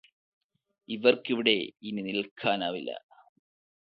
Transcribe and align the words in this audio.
ഇവര്ക്കിവിടെ 0.89 1.55
ഇനി 1.81 2.01
നില്ക്കാനാവില്ല 2.01 2.91